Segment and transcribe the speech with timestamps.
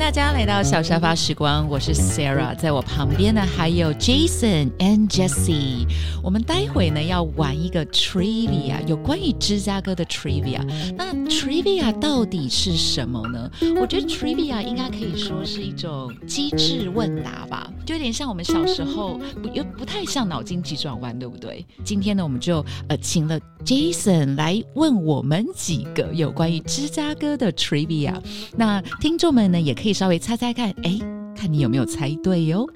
[0.00, 5.86] 大家来到小沙发时光，我是 Sarah，在我旁边呢还有 Jason and Jessie。
[6.22, 10.66] 我们待会呢要玩一个 trivia，有关于芝加哥的 trivia。
[10.96, 13.50] 那 trivia 到底是什么呢？
[13.78, 21.64] 我觉得 trivia 应该可以说是一种机智问答吧，就有点像我们小时候，不又不太像脑筋急转弯，对不对？
[21.84, 28.14] 今天呢，我们就呃请了 Jason 来问我们几个有关于芝加哥的 trivia。
[28.56, 29.89] 那听众们呢也可以。
[29.93, 30.99] 稍微猜猜看，哎，
[31.35, 32.67] 看你有没有猜对哟。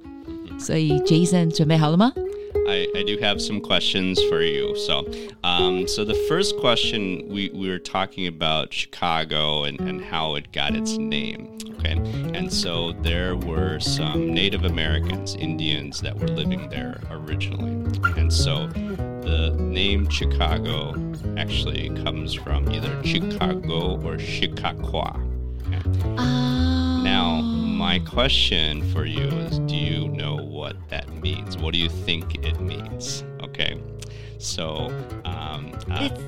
[0.58, 2.12] 所以，Jason 准备好了吗？
[2.68, 4.76] I, I do have some questions for you.
[4.76, 5.05] So,
[5.44, 10.52] um, so the first question we, we were talking about Chicago and, and how it
[10.52, 11.58] got its name.
[11.80, 11.95] Okay,
[12.34, 17.72] and so there were some Native Americans, Indians that were living there originally,
[18.18, 20.94] and so the name Chicago
[21.38, 25.20] actually comes from either Chicago or Chicago.
[25.68, 25.81] Okay.
[26.18, 26.52] Uh,
[27.13, 31.57] now, my question for you is do you know what that means?
[31.57, 33.24] What do you think it means?
[33.41, 33.82] Okay.
[34.38, 34.88] So,
[35.26, 36.20] um, uh, it's,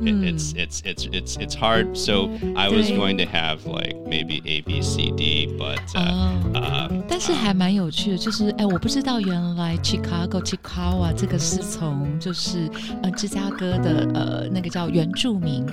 [0.00, 1.96] it, it's it's it's it's it's hard.
[1.96, 7.04] So I was going to have like maybe A B C D, but uh, um,
[7.08, 12.68] 但是还蛮有趣的，就是哎，我不知道原来 Chicago Chicago 这个是从就是
[13.02, 15.64] 呃芝加哥的呃那个叫原住民。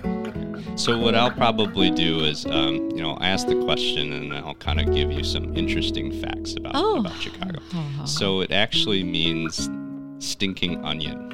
[0.76, 4.56] so what I'll probably do is, um, you know, ask the question and then I'll
[4.56, 7.00] kind of give you some interesting facts about oh.
[7.00, 7.60] about Chicago.
[8.06, 9.70] So it actually means
[10.20, 11.32] stinking onion.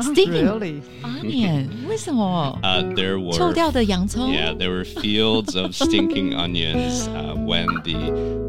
[0.01, 0.81] Stinking really?
[1.03, 1.85] onion?
[1.87, 2.57] 为什么？
[2.63, 4.31] Uh, there were 臭掉的洋葱。
[4.31, 7.93] Yeah, there were fields of stinking onions uh, when the,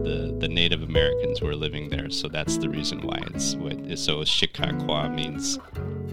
[0.05, 2.11] the the Native Americans were living there.
[2.11, 3.57] So that's the reason why it's
[4.01, 5.59] so Chicago means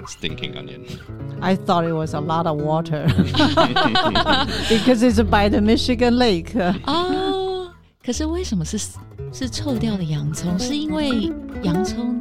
[0.07, 0.85] stinking onion.
[1.41, 3.05] I thought it was a lot of water
[4.69, 6.55] because it's by the Michigan Lake.
[6.85, 7.71] 哦，
[8.03, 8.77] 可是为什么是
[9.33, 10.57] 是臭掉的洋葱？
[10.57, 11.31] 是因为
[11.63, 12.15] 洋葱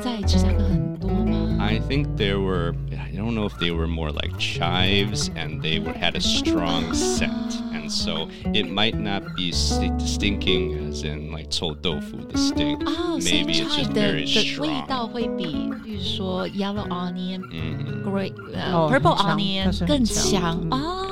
[0.00, 1.56] 在芝加哥很多吗？
[1.60, 2.74] I think there were.
[2.92, 6.92] I don't know if they were more like chives, and they were, had a strong
[6.92, 7.47] scent
[7.88, 12.82] so it might not be st stinking as in like 臭豆腐 the stink.
[12.86, 14.68] Oh, maybe it's just very strong.
[14.68, 18.02] 味道会比，比如说 yellow onion, mm -hmm.
[18.02, 21.10] great、uh, purple onion 更强哦。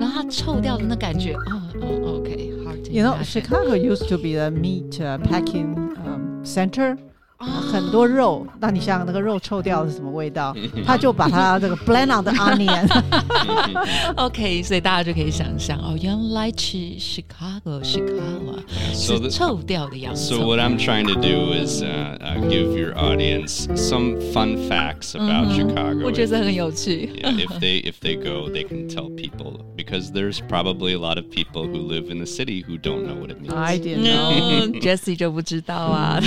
[0.00, 2.90] 然后它臭掉的那感觉，哦哦，OK, hard to.
[2.90, 5.74] You know, Chicago used to be a meat uh, packing
[6.04, 6.96] um, center.
[7.42, 10.54] 很多肉，那你想想那个肉臭掉是什么味道？
[10.84, 18.58] 他就把它这个 blend on the onion。OK，所以大家就可以想象哦，原来去 Chicago Chicago
[18.92, 20.36] 是臭掉的洋葱。
[20.36, 25.50] So what I'm trying to do is uh, uh, give your audience some fun facts about
[25.54, 26.04] Chicago.
[26.04, 27.10] 我觉得很有趣。
[27.22, 31.66] If they if they go, they can tell people because there's probably a lot of people
[31.66, 33.54] who live in the city who don't know what it means.
[33.54, 34.78] I didn't know.
[34.82, 36.20] Jesse 就不知道啊。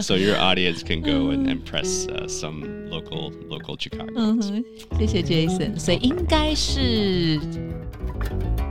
[0.00, 1.51] So your audience can go and, mm.
[1.51, 4.11] and press uh, some local local Chicago.
[4.15, 4.63] 嗯哼，
[4.97, 5.75] 谢谢 mm-hmm.
[5.75, 7.39] Jason，所以应该是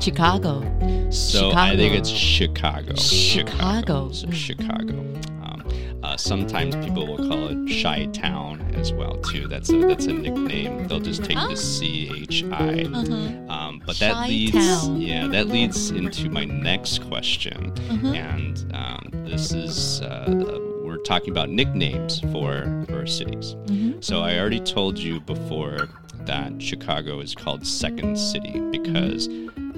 [0.01, 0.63] Chicago。
[1.11, 2.95] So I think it's Chicago.
[2.97, 4.11] Chicago.
[4.11, 4.13] Chicago.
[4.13, 5.05] So Chicago.
[5.43, 5.63] Um,
[6.03, 9.49] uh, sometimes people will call it Chi-Town as well too.
[9.49, 10.87] That's a that's a nickname.
[10.87, 11.55] They'll just take the ah.
[11.55, 12.85] C H I.
[12.85, 13.53] Uh-huh.
[13.53, 18.09] Um, but that leads yeah that leads into my next question, uh-huh.
[18.09, 20.01] and um, this is.
[20.03, 23.55] Uh, we're talking about nicknames for, for cities.
[23.67, 24.01] Mm-hmm.
[24.01, 25.89] So I already told you before
[26.21, 29.29] that Chicago is called Second City because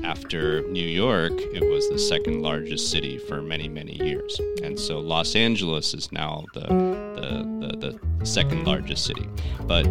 [0.04, 4.41] after New York, it was the second largest city for many, many years.
[4.62, 9.28] And so Los Angeles is now the, the, the, the second largest city.
[9.62, 9.87] But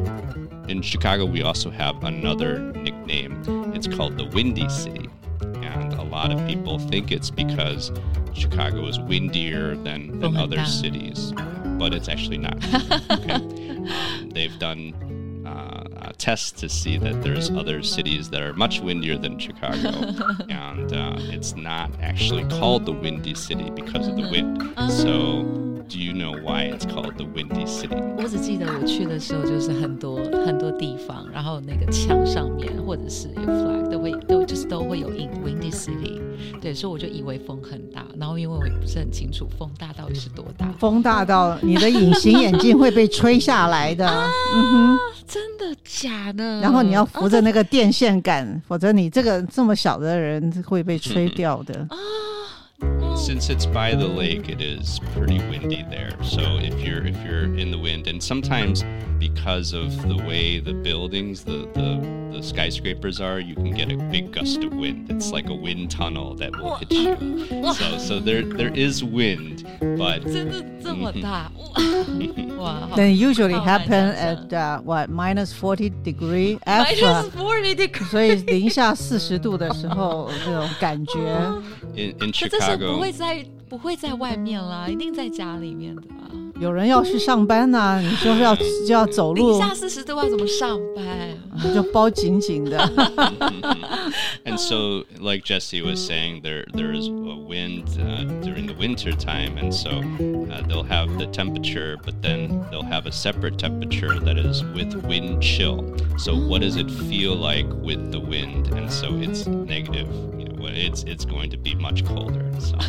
[0.67, 3.43] in Chicago, we also have another nickname.
[3.75, 5.09] It's called the Windy City.
[5.99, 7.91] A lot of people think it's because
[8.33, 11.33] Chicago is windier than, than other cities,
[11.77, 12.57] but it's actually not.
[13.11, 13.33] Okay?
[13.33, 14.93] um, they've done
[15.45, 19.89] uh, tests to see that there's other cities that are much windier than Chicago,
[20.49, 24.73] and uh, it's not actually called the Windy City because of the wind.
[24.91, 27.97] So do you know why it's called the Windy City？
[28.17, 36.19] 我只记得我去的时候，就是很多很多地方，然后那个墙上面或者是有 flag 都会都就是都会有 in Windy City。
[36.61, 40.71] 对，所以我就以为风很大，然后因为我也不是很清楚风大到底是多大。
[40.77, 44.07] 风大到你的隐形眼镜会被吹下来的。
[44.53, 46.61] 嗯哼，真的假的？
[46.61, 51.73] 然后你要扶着那个电线杆，否则你这个这么小的人会被吹掉的。
[51.89, 51.97] 啊。
[53.18, 56.12] since it's by the lake, it is pretty windy there.
[56.22, 58.84] So if you're if you're in the wind, and sometimes
[59.18, 62.00] because of the way the buildings, the the,
[62.32, 65.10] the skyscrapers are, you can get a big gust of wind.
[65.10, 67.74] It's like a wind tunnel that will hit you.
[67.74, 69.64] So so there there is wind,
[69.96, 71.50] but 真的这么大
[72.58, 72.88] 哇！
[72.88, 77.74] 好 Then usually 好难 happen 想 at uh, what minus forty degree minus after， forty
[77.74, 81.18] degree，所以零下四十度的时候，这种感觉。
[81.96, 83.07] in in 可这是不 Chicago.
[83.08, 86.30] 会在不会在外面啦，一定在家里面的啊。
[86.60, 91.74] 有人要去上班呐、你就是要就要走零路，下四十度要怎么上班？
[91.74, 92.78] 就包紧紧的。
[94.44, 99.12] And so, like Jesse was saying, there there is a wind uh, during the winter
[99.12, 104.20] time, and so uh, they'll have the temperature, but then they'll have a separate temperature
[104.20, 105.84] that is with wind chill.
[106.18, 108.68] So, what does it feel like with the wind?
[108.68, 110.08] And so, it's negative.
[110.58, 112.44] You know, it's it's going to be much colder.
[112.58, 112.76] So,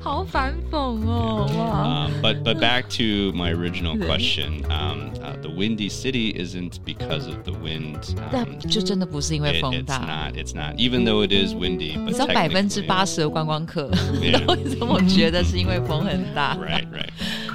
[0.00, 2.06] 好反讽哦，哇！
[2.08, 7.26] um, but but back to my original question, um, uh, the windy city isn't because
[7.26, 8.14] of the wind.
[8.32, 9.98] 那 Um, 就真的不是因为 it- 风 it's 大。
[10.00, 10.34] not.
[10.36, 10.76] It's not.
[10.76, 13.90] Even though it is windy, 你 but 知道百分之 technically- 八十的观光客
[14.22, 14.44] Yeah.
[14.46, 16.56] 都会这么觉得，是因为风很大。
[16.56, 17.10] right, right.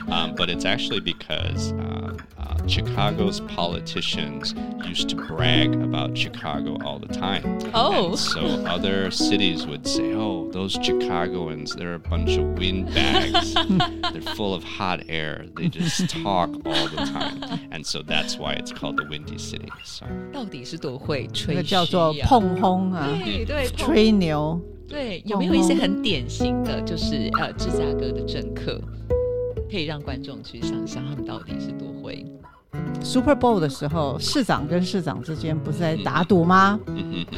[0.08, 4.56] Um, but it's actually because uh, uh, Chicago's politicians
[4.88, 7.44] used to brag about Chicago all the time.
[7.76, 8.08] Oh.
[8.08, 13.54] And so other cities would say, oh, those Chicagoans, they're a bunch of windbags.
[14.12, 15.46] they're full of hot air.
[15.56, 17.68] They just talk all the time.
[17.72, 19.70] And so that's why it's called the Windy City.
[19.84, 24.60] So 到底是多会这吹嘘个叫做呀碰轰啊，对对碰吹牛。
[24.88, 28.82] 对，有没有一些很典型的，就是呃芝加哥的政客，
[29.70, 32.26] 可以让观众去想象他们到底是多会？
[33.03, 36.79] Super Bowl 的时候，市长跟市长之间不是在打赌吗？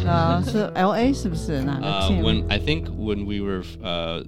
[0.05, 4.25] 呃，是 L A 是不是哪个 Uh, team？when I think when we were uh,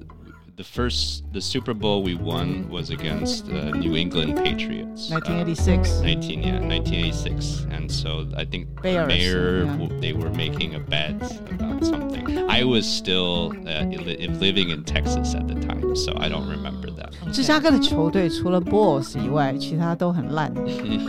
[0.55, 5.09] the first the Super Bowl we won was against uh, New England Patriots.
[5.09, 9.77] Uh, 1986 19 yeah 1986 and so I think Bears, Mayor yeah.
[9.77, 11.15] w- they were making a bet
[11.51, 12.27] about something.
[12.49, 16.89] I was still uh, li- living in Texas at the time, so I don't remember
[16.91, 17.13] that.
[17.31, 20.53] 芝加哥的球队除了 Bulls 以外，其他都很烂。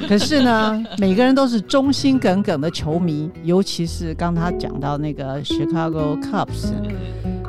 [0.06, 6.72] 可是呢，每个人都是忠心耿耿的球迷，尤其是刚他讲到那个 Chicago Cubs，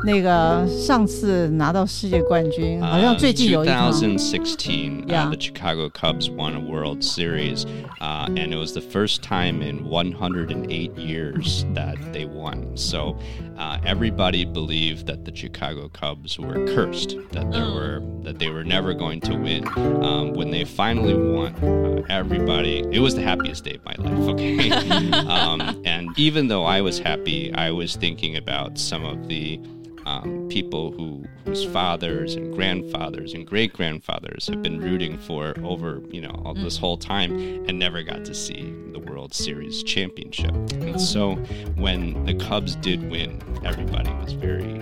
[0.06, 3.92] 那个上次拿到世界冠军，好像 Uh, 最近有一场。
[3.92, 5.27] 2016, Yeah.
[5.27, 7.65] uh, the Chicago Cubs won a World Series,
[8.00, 12.75] uh, and it was the first time in 108 years that they won.
[12.75, 13.18] So
[13.57, 18.63] uh, everybody believed that the Chicago Cubs were cursed, that there were that they were
[18.63, 19.63] never going to win.
[20.03, 24.30] Um, when they finally won, uh, everybody it was the happiest day of my life.
[24.30, 24.71] Okay,
[25.27, 29.59] um, and even though I was happy, I was thinking about some of the
[30.06, 36.00] um, people who whose fathers and grandfathers and great grandfathers have been rooting for over
[36.11, 37.32] you know all this whole time
[37.69, 40.55] and never got to see the World Series championship.
[40.73, 41.35] And so
[41.76, 44.81] when the Cubs did win, everybody was very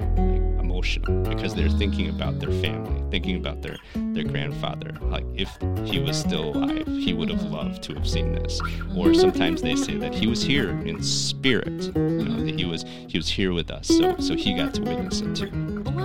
[0.83, 3.77] emotional because they're thinking about their family, thinking about their
[4.13, 4.91] their grandfather.
[5.01, 5.49] Like if
[5.85, 8.61] he was still alive, he would have loved to have seen this.
[8.95, 11.91] Or sometimes they say that he was here in spirit.
[11.95, 14.81] You know, that he was he was here with us, so so he got to
[14.81, 15.51] witness it too.
[15.95, 16.03] 哇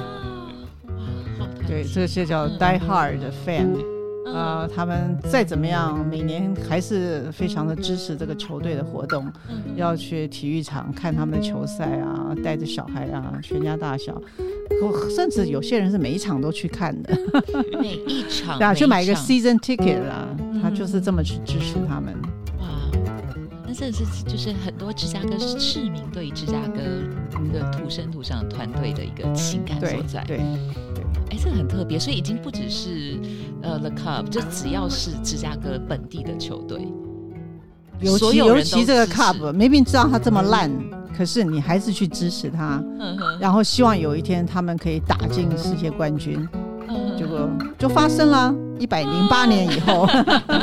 [0.86, 1.04] 哇，
[1.38, 3.82] 好团对，结这些叫 die hard 的 fan。
[4.25, 9.75] 呃，他们再怎么样，每年还是非常的支持这个球队的活动，嗯。
[9.75, 14.21] 要去体育场看他们的球赛啊，带着小孩啊，全家大小，
[15.15, 17.17] 甚至有些人是每一场都去看的，
[17.79, 20.27] 每一场 对啊，去买一个 season ticket 啊，
[20.61, 22.13] 他就是这么去支持他们。
[22.59, 22.67] 哇，
[23.65, 26.81] 那真的是就是很多芝加哥市民对于芝加哥
[27.53, 30.23] 的土生土长团队的一个情感所在。
[30.25, 30.41] 对，
[31.29, 33.19] 哎，这个很特别，所以已经不只是
[33.61, 36.87] 呃 The Cup，就只要是芝加哥本地的球队，
[38.01, 40.71] 尤其尤其这个 cup，明明知道他这么烂，
[41.15, 46.47] 可是你还是去支持他，嗯，然后希望有一天他们可以打进世界冠军。
[46.87, 50.07] 嗯结果就发生了，一百零八年以后，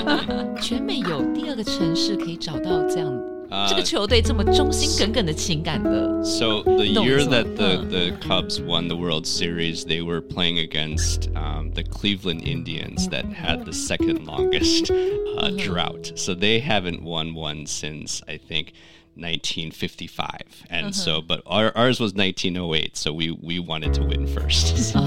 [0.59, 3.36] 全美有第二个城市可以找到这样、Uh,
[3.68, 6.24] 这个球队这么忠心耿耿的情感的。
[6.24, 7.86] So the year Don't- that the, uh.
[7.90, 13.26] the Cubs won the World Series, they were playing against um, the Cleveland Indians that
[13.26, 16.14] had the second longest uh, drought.
[16.16, 18.72] So they haven't won one since I think
[19.16, 20.66] 1955.
[20.70, 24.78] And so, but our, ours was 1908, so we, we wanted to win first.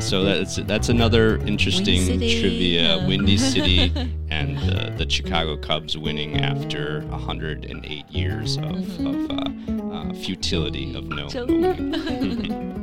[0.00, 2.40] so that's that's another interesting City.
[2.40, 2.96] trivia.
[2.96, 3.06] Uh.
[3.06, 3.92] Windy City
[4.30, 4.69] and uh, the
[5.11, 11.27] Chicago Cubs winning after 108 years of, of uh, uh, futility of no.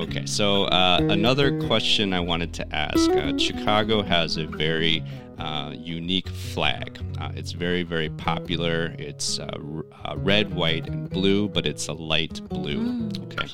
[0.00, 5.04] Okay, so uh, another question I wanted to ask uh, Chicago has a very
[5.38, 6.98] uh, unique flag.
[7.20, 8.94] Uh, it's very, very popular.
[8.98, 13.10] It's uh, r- uh, red, white, and blue, but it's a light blue.
[13.24, 13.46] Okay.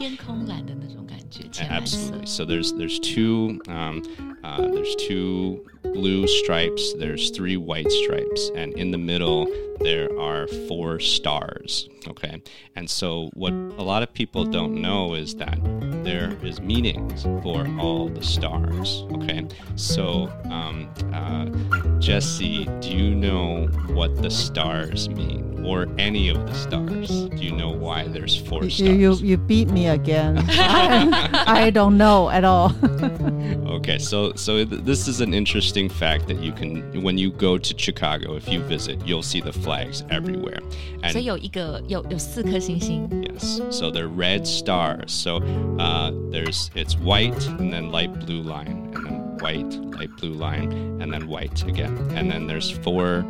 [1.61, 2.27] Absolutely.
[2.27, 4.03] So there's there's two um,
[4.45, 6.95] uh, there's two blue stripes.
[6.95, 9.47] There's three white stripes, and in the middle
[9.81, 11.89] there are four stars.
[12.09, 12.41] Okay,
[12.77, 15.59] and so what a lot of people don't know is that
[16.05, 19.05] there is meanings for all the stars.
[19.13, 21.47] Okay, so um, uh,
[21.99, 25.46] Jesse, do you know what the stars mean?
[25.66, 27.10] or any of the stars?
[27.30, 29.22] Do you know why there's four You, stars?
[29.22, 30.38] you, you beat me again.
[30.50, 32.74] I, I don't know at all.
[33.82, 37.58] Okay, so so th- this is an interesting fact that you can when you go
[37.58, 40.60] to Chicago, if you visit, you'll see the flags everywhere.
[41.04, 45.10] 所 And 以有一个有有四颗星星， yes, so they're red stars.
[45.12, 45.40] So
[45.78, 50.72] uh, there's it's white and then light blue line and then white, light blue line
[51.02, 51.96] and then white again.
[52.16, 53.26] And then there's four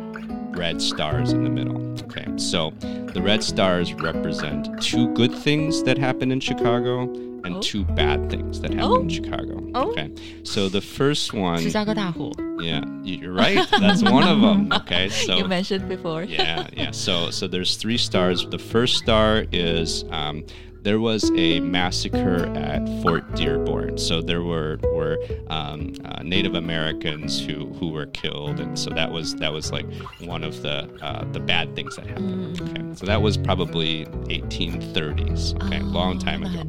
[0.57, 1.77] red stars in the middle.
[2.03, 2.71] Okay, so
[3.13, 7.03] the red stars represent two good things that happen in Chicago
[7.43, 7.61] and oh.
[7.61, 9.01] two bad things that happen oh.
[9.01, 9.69] in Chicago.
[9.75, 9.91] Oh.
[9.91, 10.11] Okay,
[10.43, 11.59] so the first one.
[11.61, 12.31] Chicago 大火.
[12.59, 13.65] Yeah, you're right.
[13.71, 14.71] That's one of them.
[14.87, 16.23] Okay, so you mentioned before.
[16.23, 16.91] yeah, yeah.
[16.91, 18.47] So, so there's three stars.
[18.49, 20.45] The first star is um,
[20.87, 23.97] there was a massacre at Fort Dearborn.
[23.97, 25.17] So there were were
[25.49, 29.85] um, uh, Native Americans who, who were killed, and so that was that was like
[30.21, 32.55] one of the uh, the bad things that happened.
[32.55, 32.69] Mm.
[32.69, 35.61] Okay, so that was probably 1830s.
[35.65, 36.61] Okay, oh, long time ago.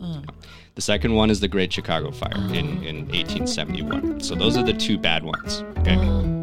[0.00, 0.20] Uh.
[0.76, 4.20] The second one is the Great Chicago Fire in, in 1871.
[4.20, 5.64] So those are the two bad ones.
[5.78, 5.96] Okay.
[5.96, 6.35] Uh-huh.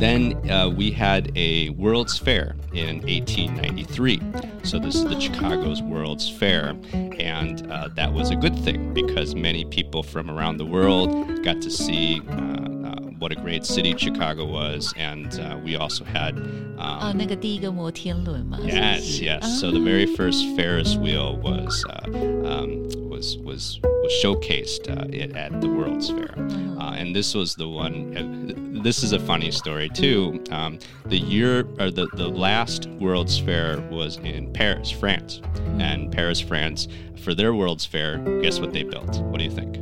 [0.00, 4.20] Then uh, we had a World's Fair in 1893.
[4.62, 9.34] So this is the Chicago's World's Fair, and uh, that was a good thing because
[9.34, 13.96] many people from around the world got to see uh, uh, what a great city
[13.96, 16.34] Chicago was, and uh, we also had.
[16.78, 18.58] Um, 啊，那个第一个摩天轮嘛。
[18.58, 19.40] 是不 Yes, 是 yes.
[19.40, 22.10] 啊 So the very first Ferris wheel was uh,
[22.44, 26.33] um, was was was showcased uh, it, at the World's Fair,
[26.79, 28.17] uh, and this was the one.
[28.17, 30.43] Uh, this is a funny story too.
[30.51, 35.41] Um, the year or the the last World's Fair was in Paris, France,
[35.79, 36.87] and Paris, France,
[37.23, 38.17] for their World's Fair.
[38.41, 39.21] Guess what they built?
[39.21, 39.77] What do you think?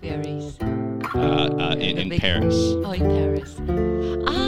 [0.00, 0.56] Paris.
[1.14, 2.54] Uh, uh, in, in Paris.
[2.56, 3.56] Oh, in Paris.
[4.28, 4.47] Ah,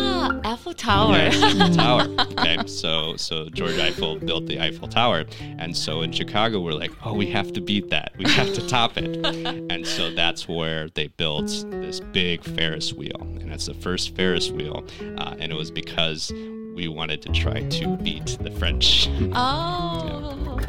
[0.71, 1.17] Eiffel Tower.
[1.17, 2.07] Yes, Eiffel Tower.
[2.33, 5.25] Okay, so so George Eiffel built the Eiffel Tower,
[5.59, 8.13] and so in Chicago we're like, oh, we have to beat that.
[8.17, 9.27] We have to top it,
[9.71, 14.51] and so that's where they built this big Ferris wheel, and that's the first Ferris
[14.51, 14.85] wheel,
[15.19, 16.33] uh, and it was because
[16.75, 19.09] we wanted to try to beat the French.
[19.35, 20.47] Oh.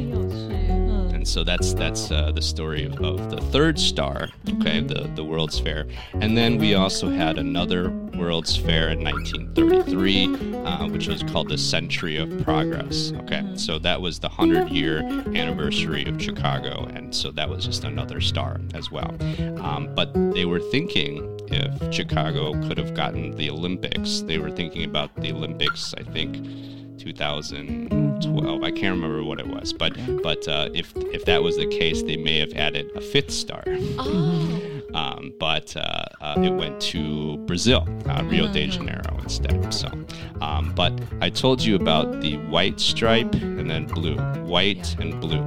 [0.00, 0.40] Yeah.
[1.20, 4.86] And so that's that's uh, the story of, of the third star, okay, mm-hmm.
[4.86, 5.86] the the World's Fair.
[6.14, 11.56] And then we also had another World's Fair in 1933, uh, which was called the
[11.56, 13.12] Century of Progress.
[13.22, 14.98] Okay, so that was the 100 year
[15.34, 19.16] anniversary of Chicago, and so that was just another star as well.
[19.60, 24.84] Um, but they were thinking if Chicago could have gotten the Olympics, they were thinking
[24.84, 26.44] about the Olympics, I think.
[26.98, 28.62] 2012.
[28.62, 32.02] I can't remember what it was, but but uh, if if that was the case,
[32.02, 33.62] they may have added a fifth star.
[33.66, 39.72] 哦，um, but uh, uh, it went to Brazil, uh, Rio de Janeiro instead.
[39.72, 39.88] So,
[40.40, 45.04] um, but I told you about the white stripe and then blue, white yeah.
[45.04, 45.46] and blue.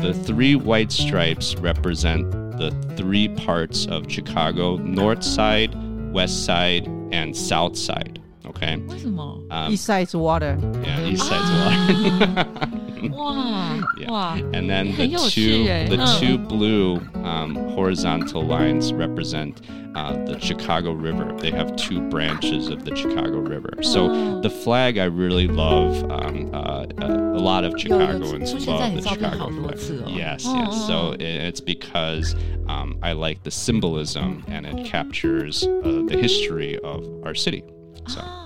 [0.00, 5.74] The three white stripes represent the three parts of Chicago: north side,
[6.12, 8.20] west side, and south side.
[8.46, 8.74] Okay.
[8.74, 10.58] Um, east side's water.
[10.82, 12.46] Yeah, east side's ah.
[12.54, 12.80] water.
[13.12, 13.82] one.
[14.08, 14.56] 哇哇！Yeah.
[14.56, 19.60] And then the two the two blue um, horizontal lines represent
[19.94, 21.32] uh, the Chicago River.
[21.38, 23.82] They have two branches of the Chicago River.
[23.82, 26.02] So the flag I really love.
[26.10, 30.08] Um, uh, uh a lot of Chicagoans love the Chicago flag.
[30.08, 30.86] Yes, yes.
[30.86, 32.34] So it's because
[32.68, 37.64] um, I like the symbolism and it captures uh, the history of our city.
[38.08, 38.43] So.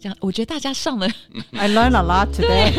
[0.00, 1.06] 这样我觉得大家上了
[1.52, 2.72] I learned a lot today.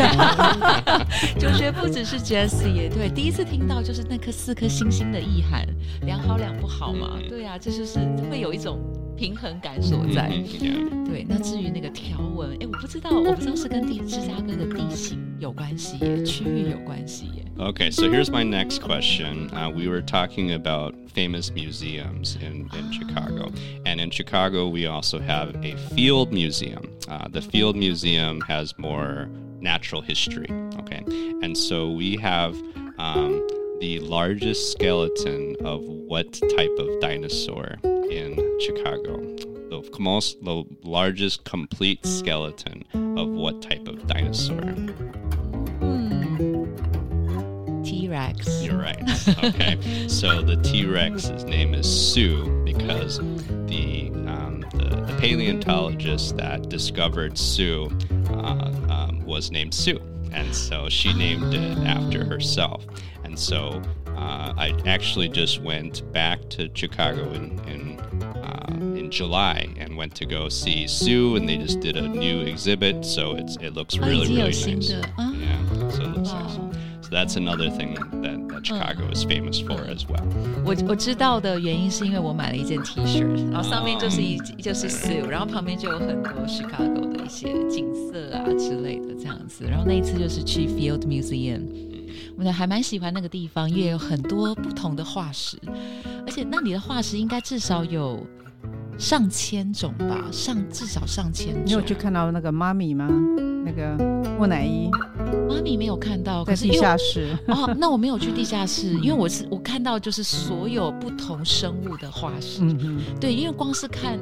[1.39, 5.63] 就觉得不只是 Jessie 也，对，第一次听到就是那颗四颗星星的意涵，
[6.01, 7.99] 两好两不好嘛，对啊，这就是
[8.29, 8.79] 会有一种
[9.20, 10.30] 平衡感所在。
[10.30, 11.06] Mhm, yeah.
[11.06, 17.44] 对，那至于那个条纹，哎，我不知道，我不知道是跟地芝加哥的地形有关系耶，区域有关系耶。
[17.58, 19.48] Okay, so here's my next question.
[19.48, 23.50] Uh, we were talking about famous museums in, in Chicago.
[23.86, 26.90] And in Chicago, we also have a field museum.
[27.08, 30.50] Uh, the field museum has more natural history.
[30.80, 31.02] Okay.
[31.40, 32.54] And so we have
[32.98, 33.40] um,
[33.80, 37.78] the largest skeleton of what type of dinosaur
[38.11, 39.17] in Chicago?
[39.69, 44.61] The most, the largest complete skeleton of what type of dinosaur?
[47.83, 48.63] T Rex.
[48.63, 49.01] You're right.
[49.43, 50.07] Okay.
[50.07, 53.19] so the T Rex's name is Sue because
[53.67, 57.89] the, um, the, the paleontologist that discovered Sue
[58.29, 60.01] uh, um, was named Sue.
[60.33, 62.85] And so she named it after herself.
[63.23, 67.80] And so uh, I actually just went back to Chicago in, in
[69.10, 73.04] July and went to go see Sue, and they just did a new exhibit.
[73.04, 74.88] So it's, it looks 哦 really, 已经有 really 新 nice.
[74.92, 75.90] 的啊， Yeah.
[75.90, 76.58] So it looks nice.
[76.58, 76.66] 哇
[77.02, 80.24] So that's another thing that, that Chicago is famous for as well.
[80.64, 83.20] 我我知道的原因是因为我买了一件 T 恤，
[83.52, 89.64] 然后上面就是一就是 Sue，然后旁边就有很多 Chicago 的一些景色啊之类的这样子。
[89.64, 91.62] 然后那一次就是去 Field Museum，
[92.36, 95.56] 我还蛮喜欢那个地方，因为有很多不同的化石，
[96.26, 98.26] 而且那里的化石应该至少有
[99.01, 101.63] 上千种吧，上至少上千种。
[101.65, 103.09] 你有去看到那个妈咪吗？
[103.65, 103.97] 那个
[104.37, 104.89] 木乃伊
[105.49, 112.61] 妈咪没有看到，在地可是地下室， 哦，那我没有去地下室， 因为我是我看到就是所有不同生物的化石。
[112.61, 114.19] 嗯，对，因为光是看，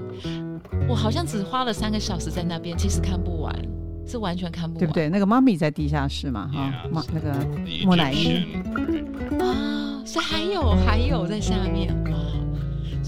[0.88, 3.54] 我好像只花了三个小时在那边，其实看不完，
[4.08, 4.94] 是完全看不完，对不？
[4.94, 5.10] 对？
[5.10, 7.34] 那个妈咪在地下室嘛，哈 Yeah.，妈那个
[7.86, 8.46] 木乃伊.
[9.42, 12.19] 啊，所以还有还有在下面哇，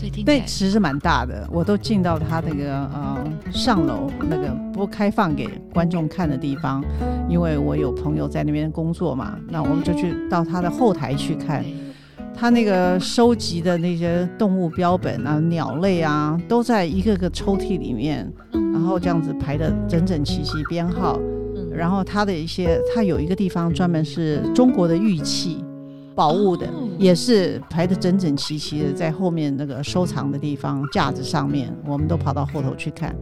[0.02, 6.84] 所以听起来那其实蛮大的，我都进到他那个呃上楼那个不开放给观众看的地方，
[7.30, 11.64] 因为我有朋友在那边工作嘛，那我们就去到他的后台去看，
[12.34, 18.72] 他那个收集的那些动物标本啊、鸟类啊，都在一个个抽屉里面，嗯。
[18.74, 21.20] 然后这样子排的整整齐齐编号，
[21.56, 21.70] 嗯。
[21.76, 25.64] 然后他的一些，他有一个地方专门是中国的玉器。
[26.14, 33.16] 宝物的哦也是排的整整齐齐的，在后面那个收藏的地方架子上面，我们都跑到后头去看。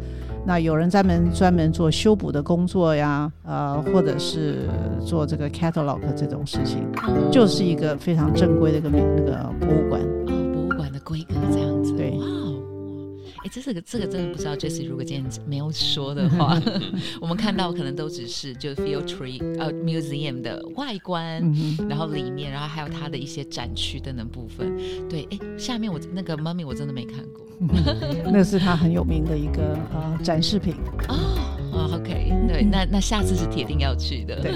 [0.46, 4.70] 那有人专门专门做修补的工作呀，呃，或者是
[5.06, 10.02] 做这个 catalog 这种事情，嗯就是一个非常正规的一个那个博物馆。
[10.02, 11.79] 哦，博物馆的规格这样。
[13.44, 16.62] 哎，这是个这个真的不知道，Jesse 如果今天没有说的话，
[17.22, 21.42] 我们看到可能都只是就 Field Tree 呃 Museum 的外观，
[21.88, 24.78] 然后里面，然后还有它的一些展区等等部分。
[25.10, 27.46] 对，哎，下面我那个 Mummy 我真的没看过
[28.32, 30.76] 那是他很有名的一个呃展示品。
[31.08, 31.38] 哦。
[31.72, 34.42] 哦，OK，对，那那下次是铁定要去的。
[34.42, 34.52] 对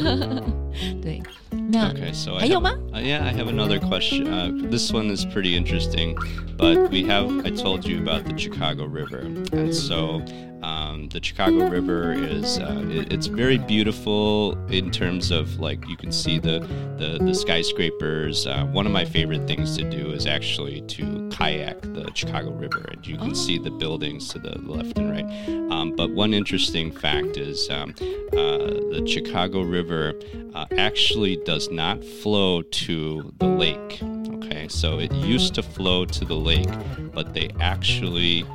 [1.00, 1.22] 对，
[1.73, 2.71] 那 Okay, so I 还有 have, 吗？
[2.93, 4.27] uh, yeah, I have another question.
[4.27, 6.15] Uh, this one is pretty interesting,
[6.57, 9.21] but we have I told you about the Chicago River,
[9.53, 10.21] and so
[10.64, 15.98] um, the Chicago River is uh, it, it's very beautiful in terms of like you
[15.98, 16.60] can see the
[16.98, 18.48] the, the skyscrapers.
[18.48, 22.86] Uh, one of my favorite things to do is actually to kayak the Chicago River,
[22.92, 25.26] and you can see the buildings to the left and right.
[25.70, 27.94] Um, but one interesting fact is um,
[28.32, 28.58] uh,
[28.94, 30.14] the Chicago River
[30.56, 34.02] uh, actually does not flow to the lake.
[34.36, 36.70] Okay, so it used to flow to the lake,
[37.14, 38.46] but they actually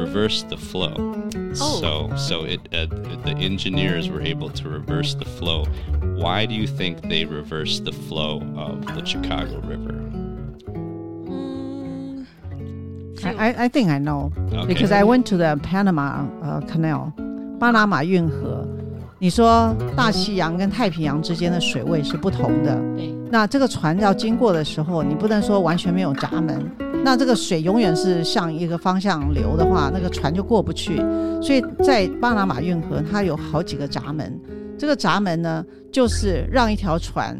[0.00, 1.14] reversed the flow.
[1.54, 2.86] So, so it uh,
[3.24, 5.64] the engineers were able to reverse the flow.
[6.16, 9.94] Why do you think they reversed the flow of the Chicago River?
[11.28, 12.26] 嗯
[13.24, 14.66] I, I I think I know Okay.
[14.66, 17.12] because I went to the Panama 呃 Canal
[17.58, 18.66] 巴拿马运河。
[19.18, 26.69] 你说大西洋跟太平洋之间的水位是不同的，对， 那这个船要经过的时候，你不能说完全没有闸门，
[27.01, 30.97] 那这个水永远是向一个方向流的话，那个船就过不去。
[31.41, 34.37] 所以在巴拿马运河，它有好几个闸门，
[34.77, 37.37] 这个闸门呢，就是让一条船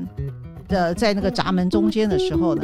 [0.70, 2.64] 的在那个闸门中间的时候呢，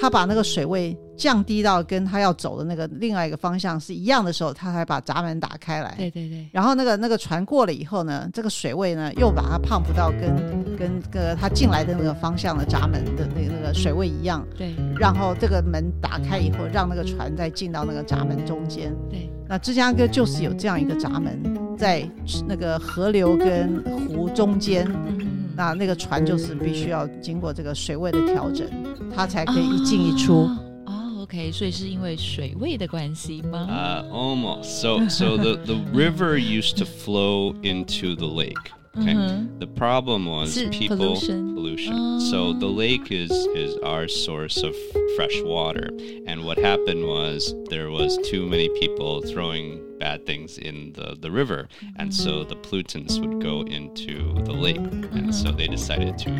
[0.00, 5.94] 它把那个水位降低到跟他要走的那个另外一个方向是一样的时候，他才把闸门打开来。
[5.98, 14.74] 对对对，然后那个那个船过了以后呢，这个水位呢又把它胖不到跟跟个他进来的那个方向的闸门的那个那个水位一样，对。
[14.96, 18.94] 然后这个门打开以后，让那个船再进到那个闸门中间。
[19.10, 22.08] 对，那芝加哥就是有这样一个闸门，在
[22.46, 28.67] 那个河流跟湖中间，嗯那那个船就是必须要经过这个水位的调整，
[29.15, 30.43] 它才可以一进一出。
[30.43, 33.67] 哦哦，OK，所以是因为水位的关系吗？
[33.69, 34.63] Uh, almost.
[34.81, 39.47] So, so the, the river used to flow into the lake, Okay, Mhm.
[39.59, 41.55] the problem was Is it people pollution?
[41.55, 42.19] pollution.
[42.19, 44.75] So the lake is is our source of
[45.15, 45.89] fresh water,
[46.27, 51.30] and what happened was there was too many people throwing bad things in the, the
[51.30, 55.56] river, and so the pollutants would go into the lake, and so mm-hmm.
[55.56, 56.30] they decided to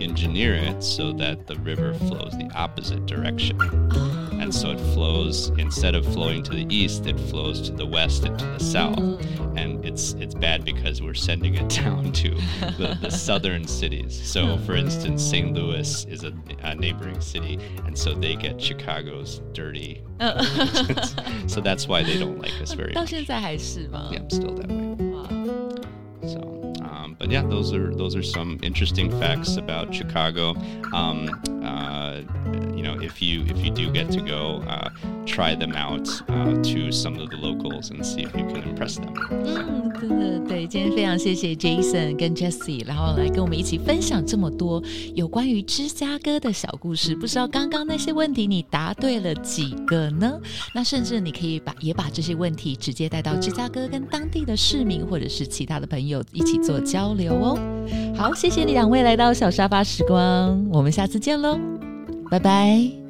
[0.00, 3.58] engineer it so that the river flows the opposite direction.
[3.92, 4.33] Ah.
[4.44, 8.24] And so it flows, instead of flowing to the east, it flows to the west
[8.24, 8.98] and to the south.
[8.98, 9.56] Mm-hmm.
[9.56, 12.28] And it's, it's bad because we're sending it down to
[12.76, 14.14] the, the southern cities.
[14.22, 14.66] So, hmm.
[14.66, 15.54] for instance, St.
[15.54, 20.02] Louis is a, a neighboring city, and so they get Chicago's dirty.
[20.20, 20.42] Oh.
[21.46, 22.96] so that's why they don't like us very much.
[24.12, 26.28] Yeah, I'm still that way.
[26.28, 26.63] So.
[27.13, 30.55] um, but yeah, those are those are some interesting facts about Chicago.
[30.91, 31.29] Um,
[31.63, 32.21] uh,
[32.75, 34.89] you know, if you if you do get to go, uh,
[35.25, 38.95] try them out uh, to some of the locals and see if you can impress
[38.97, 39.13] them.
[39.31, 44.81] 嗯，真的对，今天非常谢谢 Jason 跟 Jessie，然后来跟我们一起分享这么多
[45.13, 47.15] 有关于芝加哥的小故事。
[47.15, 50.39] 不知道刚刚那些问题你答对了几个呢？
[50.73, 57.58] 那甚至你可以把也把这些问题直接带到芝加哥，跟当地的市民或者是其他的朋友一起做 交流哦。
[58.16, 61.58] 好，谢谢你两位来到小沙发时光，我们下次见喽，
[62.30, 63.03] 拜拜。